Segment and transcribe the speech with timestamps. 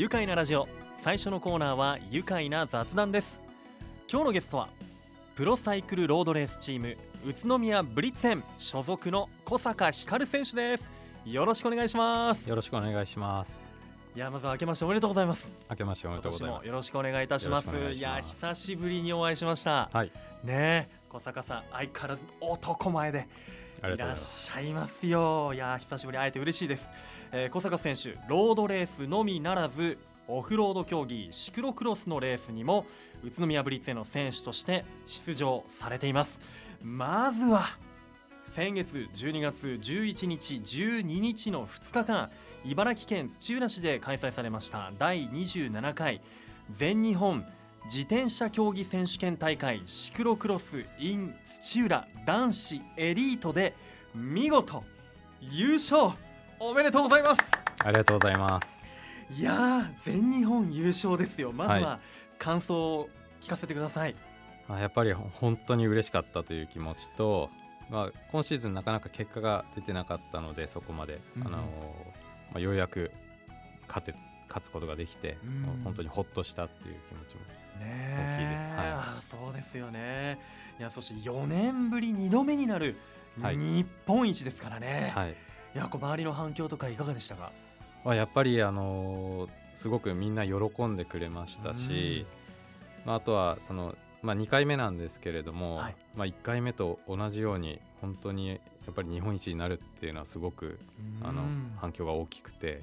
[0.00, 0.66] 愉快なラジオ。
[1.04, 3.38] 最初のコーナーは愉快な雑談です。
[4.10, 4.70] 今日のゲストは
[5.36, 6.96] プロサイクルロードレースチーム
[7.26, 10.90] 宇都宮ブリッツェン所属の小坂光選手です。
[11.26, 12.48] よろしくお願いします。
[12.48, 13.70] よろしくお願いします。
[14.16, 15.46] いやまずは明けましておめでとうございます。
[15.68, 16.66] 明けましておめでとうございます。
[16.66, 17.68] よろしくお願いいたします。
[17.92, 19.90] いや久しぶりにお会いしました。
[19.92, 20.10] はい。
[20.44, 23.28] ね小坂さん相変わらず男前で
[23.80, 25.52] いらっしゃいますよ。
[25.52, 26.88] いや久しぶり会えて嬉しいです、
[27.32, 32.86] えー、小坂選手ロードレースのみならずオフロード競技シクロクロスのレースにも
[33.24, 36.40] 宇都宮ブリッツへの選手として出場されています。
[36.82, 37.76] まずは
[38.54, 42.30] 先月12月11日12日の2日間
[42.64, 46.20] 茨城県土浦市で開催されました第27回
[46.70, 47.44] 全日本
[47.84, 53.74] 自転車競技選手権大会シクロクロス in 土浦男子エリートで
[54.14, 54.82] 見事
[55.40, 56.10] 優勝
[56.62, 57.40] おめでとうございます。
[57.82, 58.84] ありがとうございます。
[59.34, 61.52] いや全日本優勝ですよ。
[61.52, 62.00] まずは
[62.38, 63.08] 感想を
[63.40, 64.14] 聞かせてください、
[64.68, 67.48] はい、やっぱり本当に嬉しかったという気持ちと、
[67.88, 71.62] まあ、今シーズンなかなか結果が出てなかったのでそこまで、うん、あのま
[72.56, 73.10] あ、ようやく
[73.88, 74.14] 勝て
[74.48, 77.40] 勝つことができて、うん、本当にほっとしたっていう気持ちも
[77.80, 78.70] 大きいです。
[78.72, 80.38] はい、そうですよね。
[80.78, 82.96] いやそして4年ぶり2度目になる
[83.38, 85.34] 日本一ですからね、はい、い
[85.74, 87.52] やこう周りの反響とかいかがでしたか？
[88.04, 92.26] はやっぱりあのすごくみんな喜んでくれましたし、
[93.04, 98.56] まあ、あとはその、まあ、2回目なんですけれども、はい、まあ、1回目と同じように本当にや
[98.90, 100.78] っぱり日本一になるっていうのはすごく
[101.22, 101.42] あの
[101.76, 102.80] 反響が大きくて。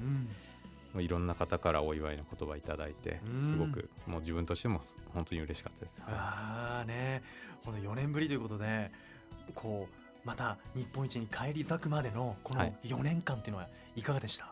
[0.99, 4.81] いろんな方からお祝いの言葉いただいて、すごくもう自分としても
[5.13, 6.01] 本当に嬉しかったです。
[6.07, 7.21] あね、
[7.63, 8.89] ほん4年ぶりということで、
[9.53, 9.96] こう
[10.27, 14.51] また日本一に返り咲くまでのこの4年間っていうのはいかがでした、は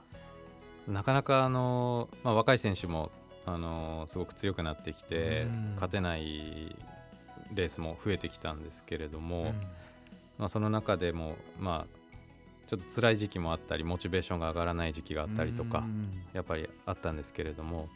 [0.87, 3.11] い、なかなかあの、まあ、若い選手も
[3.45, 6.75] あのすごく強くなってきて、勝てない
[7.53, 9.53] レースも増えてきたんですけれども、
[10.39, 15.83] まあ、その中でも、まあ、ちょっと辛い時期もあったりモチベーションが上がらない時期があったりとか
[16.33, 17.87] やっぱりあったんですけれども、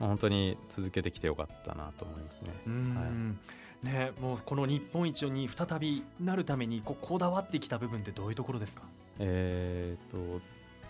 [0.00, 2.50] まあ、本当に続けてきてよかったなと思いますね。
[2.66, 8.82] はい、ねもうこの日本一に再びなるためにここだわってきた部分ってどういうところですか？
[9.18, 10.40] えーと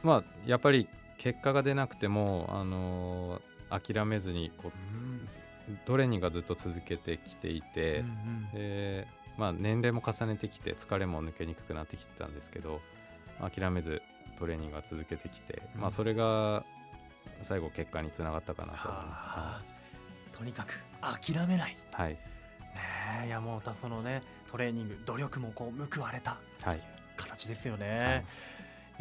[0.03, 0.89] まあ、やっぱり
[1.19, 4.73] 結果が出なくても、あの諦めずにこ
[5.71, 9.07] う、トレーニングがずっと続けてきていて、うんうん、で
[9.39, 12.81] まあ、年齢も重ねてきて疲れも抜けにくくなってきてたんですけど
[13.41, 14.03] 諦めず
[14.39, 16.65] トレーニングが続けてきて、うん、まあ、それが
[17.41, 19.61] 最後結果につながったかなと思います、は
[20.35, 22.19] い、とにかく諦めない、はい、
[23.21, 23.27] ね。
[23.27, 26.37] いやもうそのねトレーニング努力もこう報われた
[27.17, 28.25] 形ですよね、はい、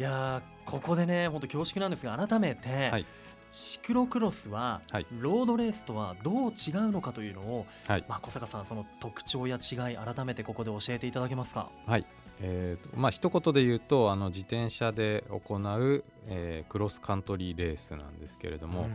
[0.00, 3.06] いやここでね本当恐縮なんですが改めて、はい、
[3.50, 4.80] シクロクロスは、
[5.20, 11.68] ロードレースとはどう違うのかというのを、はい、まあ、小坂さんその特徴や違い改めてここで教えていただけますか？
[11.86, 12.06] はい。
[12.40, 18.94] えーとまあ一言で言うとあの自転車で行う、えー、クロスカントリーレースなんですけれども、うん、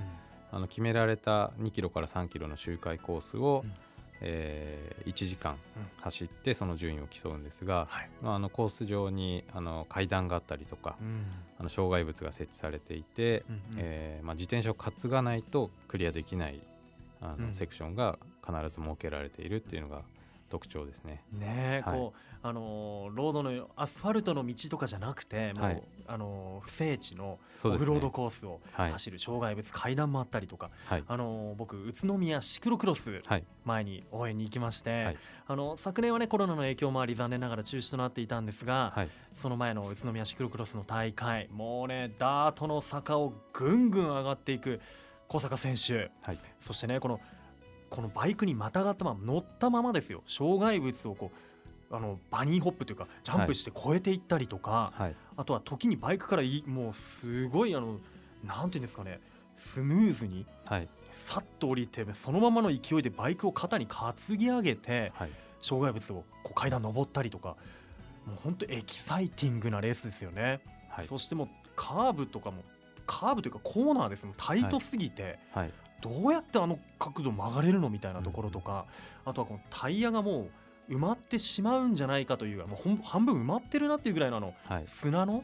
[0.51, 3.73] あの決められた2キロから3キロの周回コースを、うん
[4.21, 5.57] えー、1時間
[6.01, 11.25] 走ってその順位を競うんですが、はい、まあ、あのコース上にあの階段があったりとか、うん、
[11.59, 16.59] あの障害物が設置されていて、うんうん、えー、まあ、自転車を担がないとクリアできない
[17.21, 20.01] あの、セクションが必ず設けられているっていうのが
[20.49, 21.23] 特徴ですね。
[21.33, 33.21] ね、はい、こうあのロードのアスファルトの道とかじゃなくて、もう、はい、あの不整地のオフロードコースを走る障害物、階段もあったりとか、はい、あの僕宇都宮シクロクロス
[33.65, 39.07] 前に応援に行きまして、あの昨年はねコロナの影響もあり残念ながら中止となっていたんですが、
[39.41, 44.79] その前の宇都宮シクロクロスの大会もうねダートの坂をぐんぐん上がっていく
[45.27, 46.11] 小坂選手、
[46.61, 47.19] そしてねこの
[47.89, 50.23] このバイクにまたがったまま乗ったままですよ。
[50.27, 51.37] 障害物をこう
[51.89, 57.99] あのバニーホップというかジャンプして越えていったりとか、はい、あとは時にバイクからいもうすごいあの
[58.43, 59.19] なんていうんですかね
[59.55, 65.31] スムーズに、はい、さっと降りてそのままの勢いでバイクを肩に担ぎ上げて、はい、
[65.61, 67.55] 障害物をこう階段登ったりとか
[68.25, 70.59] もう本当エキサイティングなレースですよね。
[70.89, 72.63] はい、そしてもカーブとかも
[73.05, 75.71] カーブというかコーナーですもタイトすぎて、はい、
[76.01, 78.85] どうやってあの角度曲がれるのみたいなところとか、
[79.25, 80.49] あとはこのタイヤがもう
[80.89, 84.53] 埋まってしまうんじゃないかというもう半分埋まってるなっていうぐらいのあの、
[84.87, 85.43] 砂の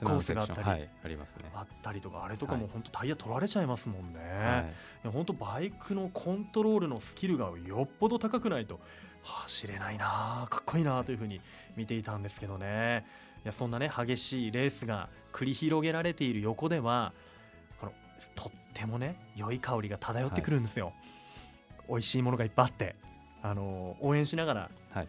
[0.00, 1.44] コースがあったり、はい、ありますね。
[1.54, 4.18] あったりとかあれとかも本当タイヤ取られちゃいますもんね、
[5.04, 8.78] はい、本当バイクのコントロールのスキルがよっぽど高くないと
[9.22, 11.40] 走れないなかっこいいなというふうに
[11.76, 13.04] 見ていたんですけどね。
[13.44, 17.12] いやそんなね激しいレースが繰り広げられている横では
[17.80, 17.92] この
[18.34, 20.94] とってもね良い香りが漂ってくるんですよ、はい、
[21.88, 22.96] 美味しいものがいっぱいあって
[23.42, 25.08] あの応援しながら、はい、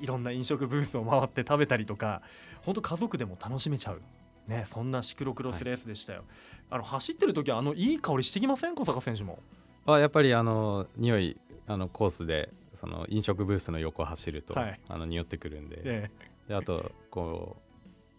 [0.00, 2.22] いろんな飲食ブースを回って食べたりとか
[2.62, 4.02] 本当家族でも楽しめちゃう。
[4.46, 6.28] ね、そんなシクロクロスレースでしたよ、はい、
[6.72, 8.74] あの走ってる時はあのいい香りしてきません？
[8.74, 9.38] 小坂選手も。
[9.86, 15.76] あやっぱりあの匂いあのコースでその飲食ブースの横を走ると、はい、あの匂ってくるんで。
[15.78, 16.10] え
[16.46, 17.56] え、であとこ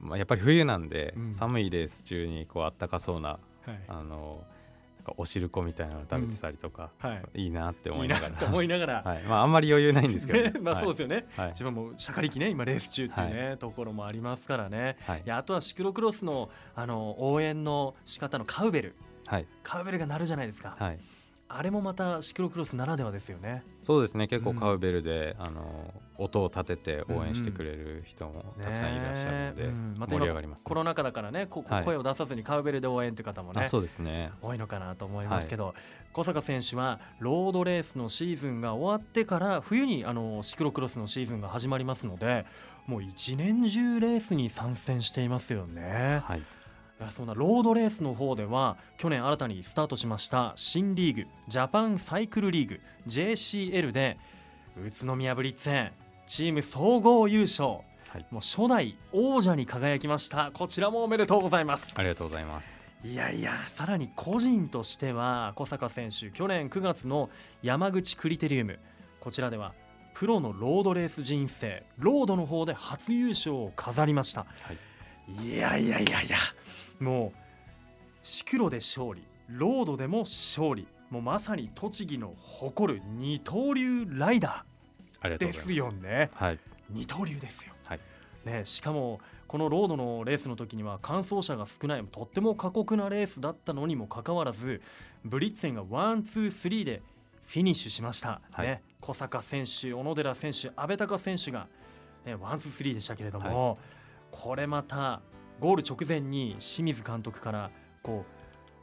[0.02, 3.38] う、まあ、やっぱり冬なんで、うん、寒いレース中にこうあったかそうな、は
[3.74, 4.44] い、あの
[5.18, 7.10] お汁粉みたいなの食べてたりとか、うん。
[7.10, 8.48] はい、いいなって思いながら。
[8.48, 9.24] 思いながら、はい。
[9.24, 18.96] まあ、あんまり余裕ないんですけど、ね、 まあそうですよね、はい、自分もしゃかりきね今レース中っていうね、はい、ところもありますからね、はい、いやあとはシクロクロスのあの応援の仕方のカウベル、
[19.28, 21.00] はい、カウベルが鳴るじゃないですか、はい、
[21.48, 23.64] あれもまたシクロクロスならではですよね。
[23.82, 24.28] そうですね。
[24.28, 34.32] 結構カウベルで、うん、あの音を立てて応援してくれる人もたくさんいらっしゃるので、盛り上がります、ね、コロナ禍だからねこ声を出さずにカウベルで応援という方もねそうですね。
[34.42, 35.76] 多いのかなと思いますけど、はい、
[36.14, 42.46] 小坂選手はロードレースのシーズンが終わってから冬にあのシクロクロスのシーズンが始まりますので
[42.88, 46.22] もう一年中レースに参戦していますよね。
[46.24, 46.42] はい
[47.12, 54.18] そんなロードレースの方では去年新たにスタートしました新リーグジャパンサイクルリーグ JCL で
[54.78, 55.92] 宇都宮ブリッツェン
[56.28, 57.80] チーム総合優勝、は
[58.18, 60.52] い、もう初代王者に輝きました。
[60.54, 61.94] こちらもおめでとうございます。
[61.96, 62.94] ありがとうございます。
[63.04, 67.30] いやいやさらに個人としては小坂選手去年9月の
[67.62, 68.80] 山口クリテリウム。
[69.20, 69.74] こちらでは
[70.14, 74.74] プロのロードレース人生ロードの方で初優勝を飾りました、は
[75.42, 76.38] い、いやいやいやいや
[77.00, 77.40] もう
[78.24, 79.24] シクロで勝利。
[79.48, 80.88] ロードでも勝利。
[81.10, 86.60] もうまさに栃木の誇る二刀流ライダーですよね、はい、
[86.90, 88.00] 二刀流ですよ、はい、
[88.46, 94.82] ね、しかもこのロードのレースの時には完走者が少ないとっても過酷なレースだったのにもかかわらず
[95.24, 97.02] ブリッツェンがワンツースリーで
[97.46, 101.68] フィニッシュしました、はい、ね、小坂選手小野寺選手阿部隆選手が、
[102.26, 103.78] ね、ワンツースリーでしたけれども、はい、
[104.32, 105.22] これまた
[105.60, 107.72] ゴール直前に清水監督から
[108.04, 108.26] こ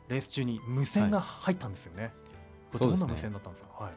[0.08, 2.12] うレース中に無線が入ったんですよね。
[2.72, 3.84] はい、どんな無線だったんですか？
[3.84, 3.92] はい。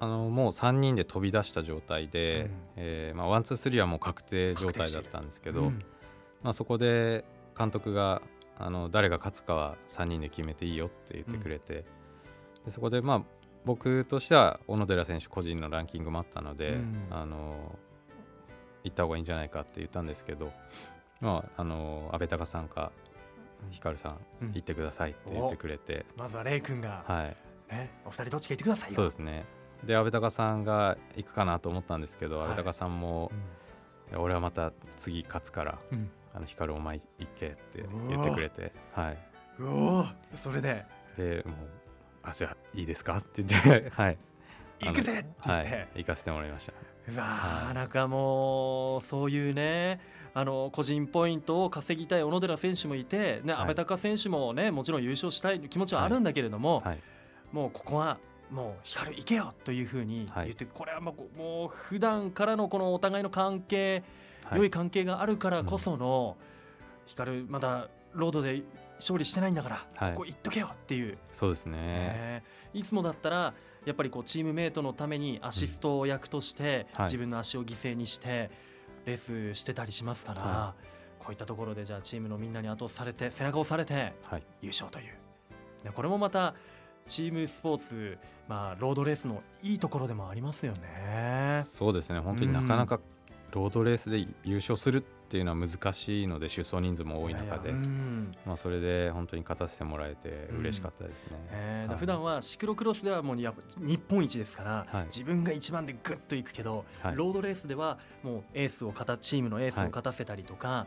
[0.00, 5.78] あのもう3人で飛び出した状態で、うん、えー、まあ、ワンツースリーはもう確定状態だったんですけど、うん、
[6.42, 7.24] まあ、そこで
[7.56, 8.20] 監督が
[8.58, 13.22] あの誰が勝つかは3人で決めていいよって言ってくれて、うん、でそこでまあ
[13.64, 16.78] 僕としては小野寺選手個人のランキングもあったので、
[17.10, 17.78] あの
[18.82, 20.52] 行った方がいいんじゃないかって言ったんですけど、
[21.22, 22.92] まあ、あの安倍隆さんか
[23.70, 24.18] 光さん、
[24.52, 26.04] 行ってくださいって言ってくれて。
[26.16, 27.36] まずはレイ君が、はい。
[27.72, 29.44] ね、お二人どっちか行ってくださいそうですね。
[29.84, 33.32] で安倍隆さんが行くかなと思ったんですけど、はい、安倍隆さんも、
[34.12, 39.18] うん、俺はまた次勝つから、うん、あの光お前行けって言ってくれてはい。
[39.60, 40.84] おおそれで。
[41.16, 41.56] でもう
[42.24, 43.18] あじゃあいいですか？
[43.18, 44.18] って言って はい。
[44.80, 46.72] 行くぜって言って、はい、行かせてもらいました。
[47.12, 50.00] うわ、はい、なんかもうそういうね
[50.34, 56.86] あの個人ポイントを稼ぎたい小野寺選手もいて、ね、阿部隆選手もねもちろん優勝したい気持ちはあるんだけれども、はい。
[56.86, 56.98] はい、
[57.52, 58.18] もうここは
[58.50, 64.02] もう光行けよというふうに言って、はい、これはもうもう普段からのこのお互いの関係、
[64.54, 66.46] 良い関係があるからこその、うん、
[67.06, 68.62] 光まだロードで
[68.98, 71.18] 勝利してないんだから、ここ行っとけよっていう。
[71.32, 73.54] そうですね、えー、いつもだったら
[73.84, 78.50] やっぱりこうチームメートのためにアシスト役として、自分の足を犠牲にして、
[79.06, 80.84] レースしてたりしますから、はい、
[81.18, 84.12] こういったところでじゃあチームのみんなに後押されて背中を押されて
[84.60, 85.06] 優勝という、
[85.84, 86.54] はい、これもまた
[87.06, 88.18] チームスポーツ、
[88.48, 91.62] まあ、ロードレースのいいところでもありますよね。
[91.64, 92.20] そうですね。
[92.20, 93.00] 本当になかなか
[93.50, 95.02] ロードレースで優勝するっ
[95.32, 97.72] ていうのは難しいので出走人数も多い中で、
[98.44, 101.38] まあ、それで本当に勝たせてもらえて嬉しかったですね、うん。
[101.52, 110.86] えーはい、普段はシクロクロスではもうや日本一ですから、はい、自分が一番でぐっといくけど、はい、ロードレースではもうエースをチームのエースを勝たせたりとか、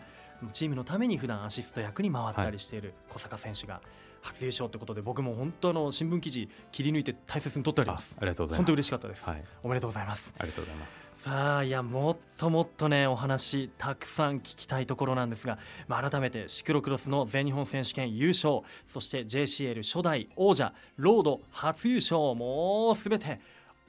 [0.53, 3.81] チームのために普段アシスト役に回ったりしている小坂選手が。
[4.25, 8.15] 初優勝ということで僕も本当の新聞記事切り抜いて大切に取っております。
[8.17, 8.65] ありがとうございます。
[8.65, 10.33] 本当嬉しかったです、はい、おめでとうございます。
[10.37, 11.15] ありがとうございます。
[11.19, 23.39] さあいやもっともっとねお話たくさん聞きたいところなんですが、まあ、改めてシクロクロスの全日本選手権優勝そして JCL 初代王者ロード初優勝もうすべて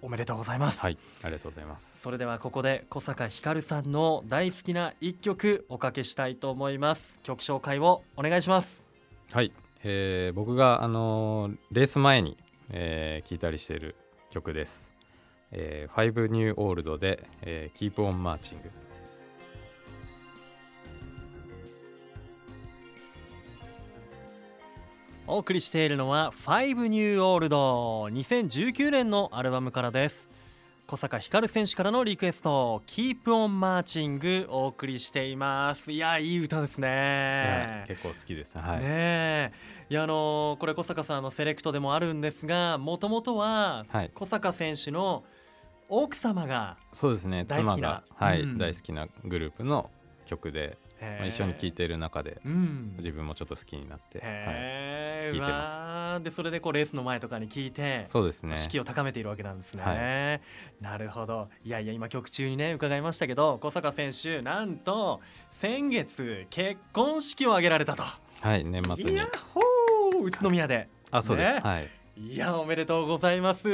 [0.02, 0.80] おめでとうございます。
[0.80, 2.00] はいありがとうございます。
[2.00, 7.18] それではここで小坂ひかるさんの大好きな一曲おかけしたいと思います。
[7.22, 8.82] 曲紹介をお願いします。
[9.32, 9.52] はい
[9.88, 12.36] えー、僕が、あのー、レース前に、
[12.70, 13.94] えー、聞いたりしている
[14.30, 14.92] 曲です。
[15.52, 18.56] えー、ファイブニューオールドで、えー、Keep on Marching。
[25.28, 30.25] お送りしているのは「5ニューオールド」2019年のアルバムからです
[30.86, 35.90] 小坂光選手からのリクエスト「Keep on Marching」お送りしています。
[35.90, 37.84] いやいい歌ですね。
[37.88, 39.52] 結構好きです、はい、ね
[39.90, 45.24] いやあのこれ小坂さんのセレクトでもあるんですがもともとは小坂選手の
[45.88, 47.46] 奥様がそうですね。
[47.48, 49.90] 妻が、はい、うん、大好きなグループの
[50.24, 54.28] 曲でまあ、一緒に聴いている中で、うん、自分もちょっと好きになって、はい、
[55.26, 56.22] 聞いてます。
[56.24, 58.56] でそれでこうレースの前とかに聞いてそうですね。
[58.56, 61.48] 士気を高めているわけなんですね、はい、なるほど。
[61.64, 65.20] いやいや今曲中にね伺いましたけど小坂選手なんと
[65.52, 68.02] 先月結婚式を挙げられたと。
[68.02, 69.12] はい年末に。
[69.12, 70.22] いやほー。
[70.22, 70.88] 宇都宮で。
[71.10, 71.88] あそうです、ね、はい。
[72.18, 73.68] いやおめでとうございます。
[73.68, 73.72] い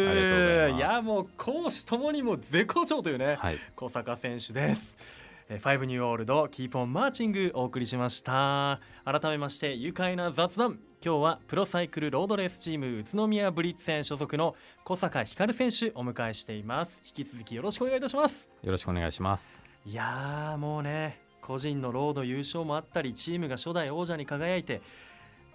[0.79, 4.97] やもう攻守ともにも絶好調というね、はい、小坂選手です。
[5.59, 8.81] 5ニューオールドキープオンマーチングお送りしました。
[9.05, 10.79] 改めまして愉快な雑談。
[11.05, 14.55] 今日はプロサイクルロードレースチーム宇都宮ブリッツ戦所属の
[14.85, 17.01] 小坂光選手お迎えしています。
[17.05, 18.49] 引き続きよろしくお願いいたします。
[18.63, 19.65] よろしくお願いします。
[19.85, 24.81] いやもうね個人のロード優勝もあったりチームが初代王者に輝いて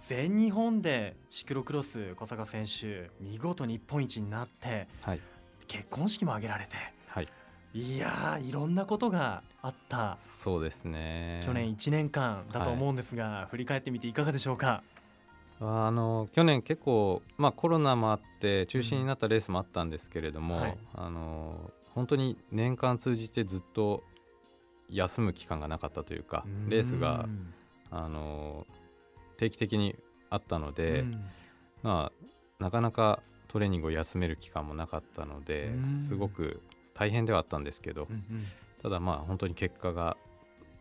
[0.08, 5.22] 全日本でシクロクロス小坂選手見事日本一になって、はい、
[5.68, 6.82] 結婚式も挙げられて、は
[7.74, 11.42] い、いやいろんなことがあったそうですね。
[11.46, 14.84] 去年1年間だと思うんですが、はい、振り返ってみていかがでしょうか？
[15.60, 24.04] あの去年結構、まあ、コロナもあって中止になったレースもあったんですけれども、うんはい、あの本当に年間通じてずっと
[24.90, 27.28] 休む期間がなかったというかレースが
[27.90, 28.68] あの
[29.38, 29.96] 定期的に
[30.30, 31.06] あったので、
[31.82, 32.12] ま
[32.60, 36.62] あ、なかなかトレーニングを休める期間もなかったのですごく
[36.98, 38.46] 大変ではあったんですけど、うんうん、
[38.82, 40.18] ただまあ本当に結果が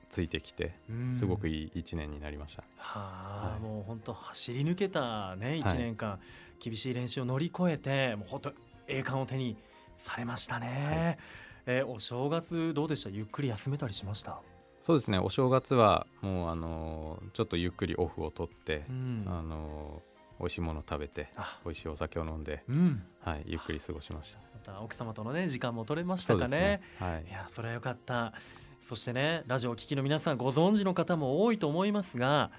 [0.08, 0.75] ついてきて
[1.12, 6.18] すごくいい1年になりました、はあ、はい、もう本当走り抜けたね1年間、は
[6.61, 8.52] い、厳しい練習を乗り越えてもう本当
[8.88, 9.56] 栄冠を手に
[9.99, 11.16] されましたね、
[11.66, 13.11] はい、えー、お正月どうでした？
[13.11, 14.40] ゆっくり休めたりしました？
[14.80, 15.18] そうですね。
[15.18, 20.00] お正月はもうあのちょっとゆっくりオフを取って、うん、あの
[20.38, 21.28] 美味しいものを食べて
[21.64, 24.38] 美味しいお酒を飲んで、うん、はい、ゆっくり過ごしました。
[24.38, 28.33] また奥様とのね時間も取れましたかね、ね、はい、いやそれはよかった。
[28.88, 32.52] そしてねラジオを聴きの皆さんご存知の方も多いと思いますが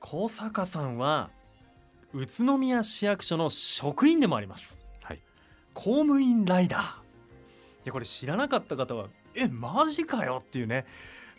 [0.00, 1.30] 高坂さんは
[2.12, 5.20] 宇都宮市役所の職員でもあります、はい、
[5.72, 6.80] 公務員ライダー。
[6.80, 6.86] い
[7.86, 10.84] やこれ知らなかった方はえマジかよっていうね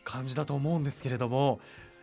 [0.04, 1.60] 感じだと思うんですけれども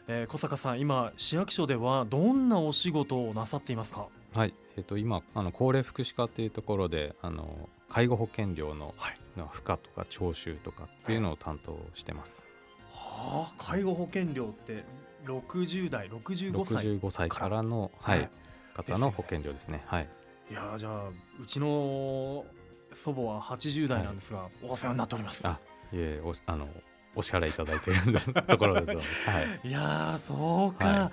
[0.09, 4.09] えー、小坂さん、今、市役所ではどんなお仕事をなさっていますか？
[4.35, 12.44] はい、えっ、ー、と、今、あの高齢福祉課っていうところで、あの介護保険料の、はい、の付加とか徴収とかっていうのを担当してます。
[12.90, 14.85] はあ、介護保険料って
[15.26, 17.62] 60代、65歳65歳から？
[17.62, 18.28] の、はい、
[18.75, 19.82] 方の保険料ですね。
[19.87, 20.09] はい。
[20.50, 21.09] いやじゃあ
[21.40, 22.44] うちの
[22.92, 25.47] 祖母は80代なんですが、はい、お世話になっております。
[25.47, 25.61] あ、
[25.92, 26.68] いえおあの
[27.14, 29.31] お支払いいただいている ところだと思います。
[29.31, 31.12] はい、いやそうか、は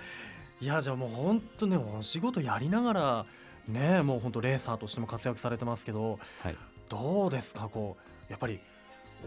[0.62, 3.26] い、いやじゃあもう本当ねお仕事やりながら
[3.68, 6.58] ねもう本当レーサーとしても活躍されてますけど、はい、
[6.90, 8.60] どうですかこうやっぱり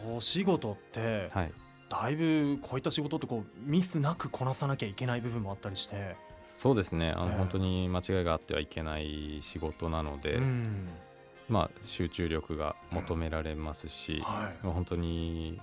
[0.07, 1.52] お仕事って、はい、
[1.88, 6.17] だいぶこういった仕事ってこうミスなくこなさなきゃいけない部分もあったりして。
[6.43, 7.12] そうですね。
[7.17, 10.88] あの、えー、本当に間違いがあってはいけない仕事なので、うん、
[11.49, 14.23] まあ、集中力が求められますし、うん。
[14.23, 15.61] はい、本当に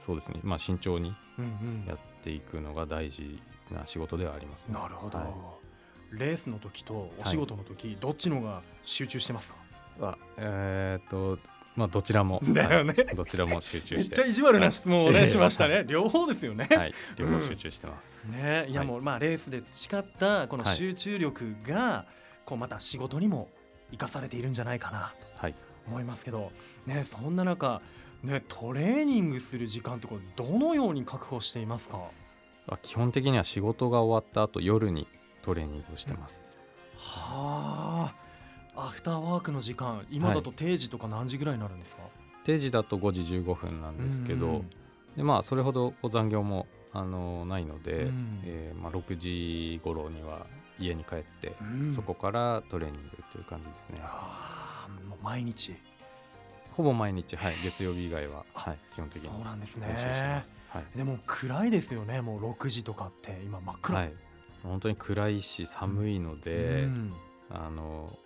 [0.00, 1.14] そうですね、まあ、慎重に
[1.86, 3.38] やっていくのが大事
[3.70, 5.28] な仕事ではあります、ね、なるほど、はい、
[6.18, 9.56] レースの時とお仕事の時、はい、どっちのが集中してますか？
[10.00, 11.38] あえー、っと
[11.76, 12.40] まあどちらも。
[12.48, 14.16] だよね、はい、どちらも集中して。
[14.16, 15.84] めっちゃ意地悪な質問をね、しましたね。
[15.86, 16.66] 両方ですよね。
[16.70, 16.94] はい。
[17.16, 22.06] 両方集中してます、うん、ねいやもうまあレースで培ったこの集中力が
[22.44, 23.48] こうまた仕事にも
[23.90, 25.54] 生かされているんじゃないかなと
[25.86, 26.52] 思いますけど
[26.86, 27.80] ねそんな中
[28.22, 31.98] ね、トレーニングする時間ってこれどのように確保していますか？
[32.82, 35.08] 基本的には仕事が終わった後夜に
[35.42, 36.46] トレーニングをしてます、
[36.94, 38.30] うん、はあ。
[38.76, 42.10] アフターワークの時間今だと定時とか何時ぐらいになるんですか、はい、
[42.44, 44.70] 定時だと5時15分なんですけど、うんうん、
[45.16, 50.46] でまあ、それほど残業もあのないので、うん、えー、まあ、6時頃には
[50.78, 54.00] 家に帰って、うん、そこからトレーニングという感じですね。
[55.22, 55.74] 毎日
[56.80, 62.22] ほぼ毎日、はい、月曜日以外は、はい、基本的にそうなんですね、はい、でも暗いですよね。
[62.22, 64.12] もう6時とかって今真っ暗、はい、
[64.62, 67.12] 本当に暗いし寒いので、うん、
[67.50, 68.16] あの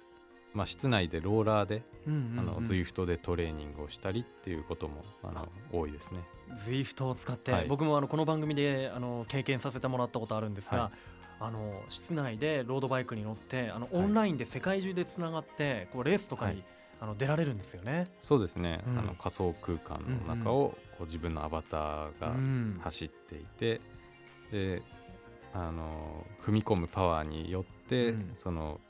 [0.53, 6.21] まあ、室内でローラーで、うんうんうん、あの ZWIFT でトレーニングをしたりっていうこともあの多いですね。
[6.65, 10.99] ZWIFT を使って、はい、僕もあのこの番組であの経験させてもらったことあるんですが、はい。
[11.41, 16.63] あの室内でロードバイクに乗ってあのオンラインで世界中でつながって、こうレースとかに、
[17.05, 18.07] あの出られるんですよね。
[18.19, 23.81] そうですね、うん、あの仮想空間の中をこう自分のアバターが走っていて、
[24.53, 24.83] うん、で
[25.53, 28.81] あの踏み込むパワーによって、うん、その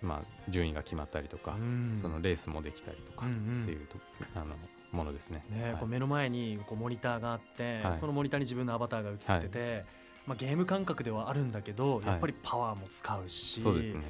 [0.00, 1.56] まあ、順位が決まったりとか、
[1.96, 3.96] そのレースもできたりとかっていうと、
[4.36, 4.54] あの
[4.92, 5.44] ものですね。
[5.50, 9.84] ね、はい、こう目の前にこうモニターがあって、はい、そのモニターに自分のアバターが映ってて、はい、
[10.28, 14.02] まあ、ゲーム感覚ではあるんだけど、やっぱりパワーも使うし、そうですね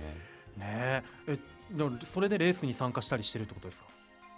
[0.59, 1.05] ね。
[1.27, 1.39] え
[2.05, 3.81] それでレースに参加したりしてるってことです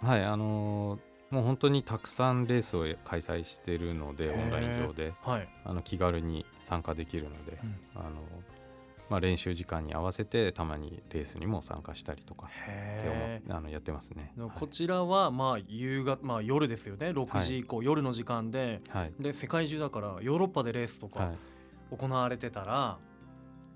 [0.01, 0.07] か？
[0.07, 8.21] はいあのー、もう本当にたくさんレースを開催しているのでオンライン上で、はい、あの気軽に参加できるので、うん、あの
[9.09, 14.33] まあ、練習時間に合わせてたまにレースにも参加したりとかって思あのやってますね。
[14.55, 17.09] こちらはまあ夕方、まあ、夜ですよね。
[17.09, 21.29] 6時以降、はい、夜の時間で,、はい、で世界中だからヨーロッパでレースとか
[21.91, 22.99] 行われてたら、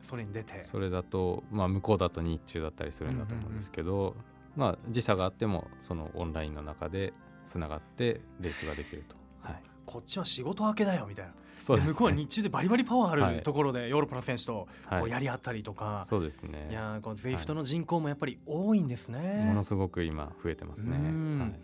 [0.05, 0.59] それに出て。
[0.61, 4.15] それだと、まあ、向こうだと日中だったりするんだと思うんですけど、
[4.55, 7.13] まあ、時差があってもそのオンラインの中で
[7.47, 9.15] つながってレースができると。
[9.41, 11.33] はい、こっちは仕事明けだよみたいな。
[11.57, 16.67] そう、ね、向こうは日中でバリバリパワーあるところでヨーロッパの選手とこうやり合ったりとか、はい、そうですね。
[16.69, 21.59] いやこうゼイフトの人口もやっぱり多いんですね、ものすごく今増えてますね、はい、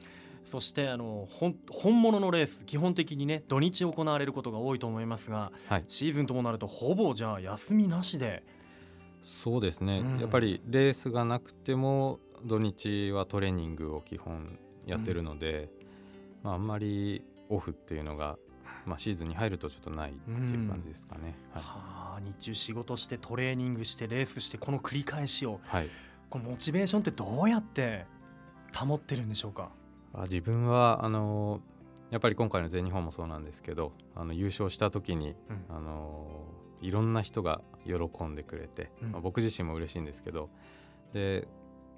[0.52, 8.44] そしてあの本本物のレース基本的にね土日行われることが多いと思いますが、はい、シーズンともなるとほぼじゃあ休みなしで。
[9.22, 15.70] そうですね、うん、やっぱりレースがなくても土日はトレーニングを基本やってるので、
[16.44, 18.38] うん、まあ、あんまりオフっていうのが
[18.86, 21.36] まあ、シーズンに入るとちょっとないっていう感じですかね。
[21.56, 25.90] うん、はあ、日中仕事してトレーニングしてレースしてこの繰り返しを、はい、
[26.32, 28.08] このモチベーションってどうやって
[28.74, 29.70] 保ってるんでしょうか？
[30.14, 31.62] あ自分はあの
[32.10, 36.46] やっぱり今回の全日本もそうなんですけどあの優勝した時に、うん、あの
[36.82, 40.50] いろんな人が喜んでくれて、うん、まあ、僕自身も嬉しいんですけど
[41.14, 41.48] で、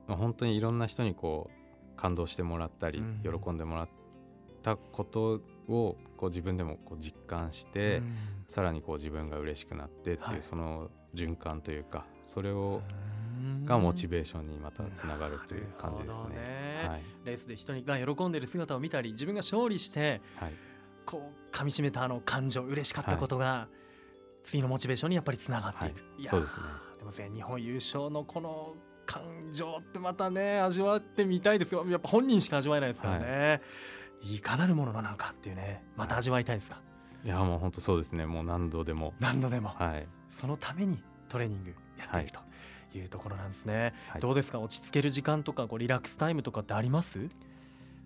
[0.08, 3.90] まあ、本当にいろんな人にこう感動してもらったり、喜んでもらっ
[4.64, 8.16] たことをこう自分でもこう実感して、うん、
[8.48, 12.82] さらにこう自分が嬉しくなってっていう、その循環というかそれを
[13.66, 16.36] がモチベーションにまたつながるという感じですね。
[16.36, 16.88] ね。
[16.88, 20.54] はい、レースで人が喜んでる姿を見たり自分が勝利して、はい、
[21.06, 23.76] こう噛みしめたあの感情嬉しかったことが、はい、
[24.44, 26.00] 次のモチベーションにやっぱりつながっていく。
[26.24, 26.28] い。
[26.28, 26.64] そうですね。
[27.00, 28.76] でも全日本優勝のこの
[29.06, 31.86] 感情ってまたね味わってみたいですよ。
[31.90, 33.62] やっぱ本人しか味わえないですからね。
[34.22, 34.40] い。
[34.40, 35.84] かなるものなのかっていうね。
[35.98, 36.82] また味わいたいですか？
[37.26, 37.28] い。
[37.28, 38.26] やもう本当そうですね。
[38.26, 39.14] もう何度でも。
[39.20, 42.40] 何度でも、はい、そのためにトレーニングやっていくと。
[42.40, 42.42] い
[43.02, 44.60] うところなんですね、はい、どうですか？
[44.60, 47.30] 落ち着ける時間とかこうリラックスタイムとかってあります？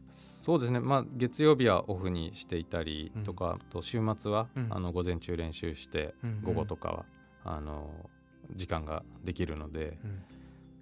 [0.09, 7.05] そうですね、まあ、月曜日はオフにしていたりとか、うん、と週末は、うん、あの午前中練習して、うん、午後とかは
[7.43, 7.89] あの
[8.55, 9.97] 時間ができるので、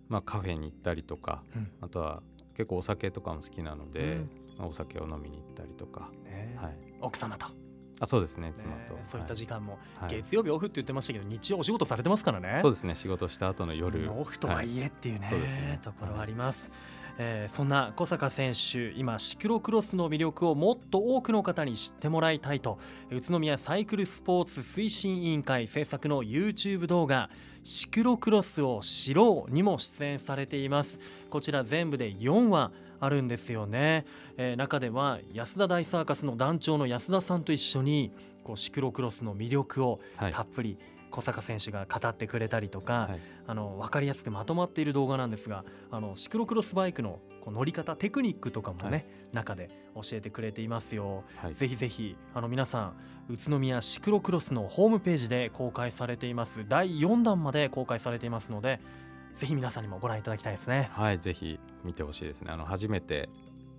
[0.10, 1.44] まあ、カフェに行ったりとか、
[1.82, 2.22] あとは
[2.56, 4.20] 結構お酒とかも好きなので、
[4.60, 6.56] お酒を飲みに行ったりとか、ね。
[6.62, 7.48] はい、奥様と
[8.00, 12.60] あそうですね妻と、ね、そういった時間も、はい、月曜日オフって言ってましたけど日中お仕事されてますからね。
[12.62, 14.12] そうですね仕事した後の夜。
[14.12, 15.80] オフとはいえっていうねはい、ね。
[15.82, 16.72] ところあります、
[17.18, 22.80] えー、そんな小坂選手今シクロクロスの魅力をもっと多くの方に知ってもらいたいと
[23.12, 27.30] 宇都宮サイクルスポーツ推進委員会制作の YouTube 動画
[27.64, 31.00] シクロクロスを知ろうにも出演されています。
[31.32, 34.06] こちら全部で4話あるんですよね、
[34.38, 38.12] えー、中では安田大サーカスの団長の安田さんと一緒に
[38.44, 40.00] こうシクロクロスの魅力を
[40.32, 40.78] たっぷり
[41.12, 52.94] 小坂選手が語ってくれたりとか、はい、あの分かりやすくまとまっている動画なんですがあのシクロクロスバイクのこう乗り方テクニックとかもね、はい、中で教えてくれていますよ、はい、ぜひぜひあの皆さん
[53.30, 56.64] 宇都宮シクロクロスのホームページで公開されています。
[56.68, 58.80] 第4弾まで公開されていますので
[59.38, 60.90] ぜひ皆さんにもご覧いただきたいですね。
[60.92, 62.52] はいぜひ見てほしいですね。
[62.52, 63.30] あの初めて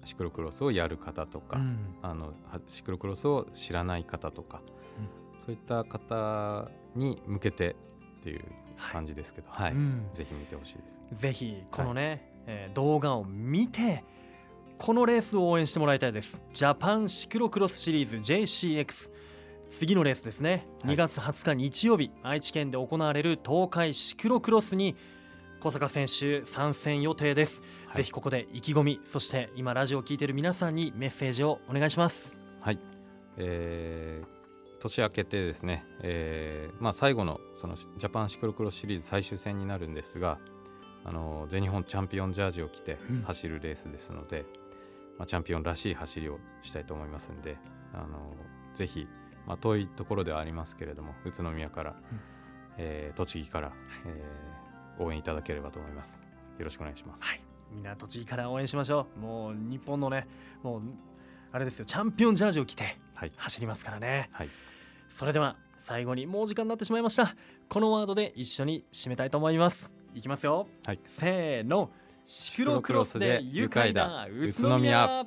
[0.04, 2.32] シクロクロスをやる方とか、うん、あの
[2.66, 4.62] シクロクロスを知らない方とか、
[4.98, 7.74] うん、そういった方に向けて
[8.20, 8.44] っていう
[8.92, 9.72] 感じですけど、はい、はい。
[9.72, 10.98] うん、ぜひ見てほしいです。
[11.12, 14.04] ぜひこのね、はい、えー、動画を見て
[14.78, 16.40] このレースを応援してもらいたいです。
[16.52, 19.10] ジャパンシクロクロスシリーズ JCX
[19.68, 24.94] 次のレースですね、はい、2月20日日曜日愛知県で行われる東海シクロクロスに
[25.60, 32.34] 小坂選手参戦予定です、はい、ぜひここで意気込みそして今ラジオを聞いている皆さんにメッセージをお願いします。
[32.60, 32.78] はい、
[33.36, 40.38] えー、年明けてですね、えーまあ、最後のそのジャパンシクロクロスシリーズ最終戦になるんですが
[41.04, 44.46] あの全日本チャンピオンジャージを着て走るレースですので、うん、
[45.18, 47.56] まあ、チャンピオンらしい走りをしたいと思いますんで
[47.94, 48.34] あの
[48.74, 49.08] ぜひ、
[49.46, 52.36] まあ、遠いところではありますけれども宇都宮から、うん。
[52.78, 53.72] えー、栃木から、
[54.06, 54.65] えー、
[54.98, 56.20] 応援いただければと思います。
[56.58, 59.20] よろしくお願いします、はい、みんな栃木から応援しましょう。
[59.20, 60.26] もう日本のね
[60.62, 60.82] もう
[61.52, 61.84] あれですよ。
[61.84, 62.96] チャンピオンジャージを着て
[63.36, 64.48] 走りますからね、はい、
[65.08, 67.34] それでは最後にもう時間になってしまいました。
[67.68, 69.90] このワードで一緒に締めたいと思います。
[70.14, 71.90] いきますよ、はい、せーの。
[72.24, 75.24] シクロクロスで愉快な宇都宮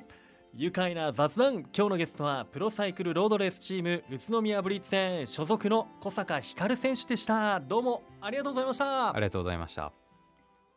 [0.52, 7.60] 愉快な雑談今日のゲストはプロサイクルロードレースチーム宇都宮ブリッツ戦所属の小坂光選手でした。
[7.60, 9.10] どうもありがとうございました。
[9.10, 9.92] ありがとうございました。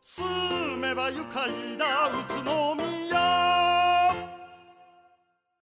[0.00, 3.03] 住めば愉快な宇都宮